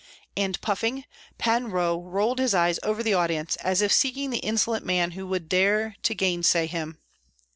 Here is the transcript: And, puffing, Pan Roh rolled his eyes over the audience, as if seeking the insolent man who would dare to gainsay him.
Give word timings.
And, 0.35 0.59
puffing, 0.61 1.05
Pan 1.37 1.67
Roh 1.69 2.01
rolled 2.01 2.39
his 2.39 2.55
eyes 2.55 2.79
over 2.81 3.03
the 3.03 3.13
audience, 3.13 3.55
as 3.57 3.83
if 3.83 3.93
seeking 3.93 4.31
the 4.31 4.39
insolent 4.39 4.83
man 4.83 5.11
who 5.11 5.27
would 5.27 5.47
dare 5.47 5.95
to 6.01 6.15
gainsay 6.15 6.65
him. 6.65 6.97